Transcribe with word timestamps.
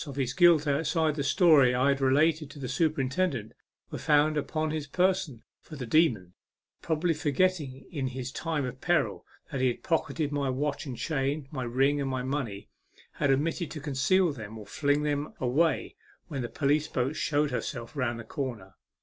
of 0.07 0.15
his 0.15 0.33
guilt, 0.33 0.65
outside 0.65 1.13
the 1.13 1.23
story 1.23 1.75
I 1.75 1.89
had 1.89 2.01
related 2.01 2.49
to 2.49 2.57
the 2.57 2.67
superintendent, 2.67 3.51
were 3.91 3.99
found 3.99 4.35
upon 4.35 4.71
his 4.71 4.87
person, 4.87 5.43
for 5.59 5.75
the 5.75 5.85
demon, 5.85 6.33
probably 6.81 7.13
forgetting 7.13 7.85
in 7.91 8.07
his 8.07 8.31
time 8.31 8.65
of 8.65 8.81
peril 8.81 9.27
that 9.51 9.61
he 9.61 9.67
had 9.67 9.83
pocketed 9.83 10.31
my 10.31 10.49
watch 10.49 10.87
and 10.87 10.97
chain, 10.97 11.47
my 11.51 11.61
ring, 11.65 12.01
and 12.01 12.09
my 12.09 12.23
money, 12.23 12.67
had 13.11 13.29
omitted 13.29 13.69
to 13.69 13.79
conceal 13.79 14.31
them 14.33 14.57
or 14.57 14.65
fling 14.65 15.03
them 15.03 15.35
away 15.39 15.95
when 16.29 16.41
the 16.41 16.49
police 16.49 16.87
boat 16.87 17.15
showed 17.15 17.51
herself 17.51 17.95
round 17.95 18.19
the 18.19 18.23
corner. 18.23 18.73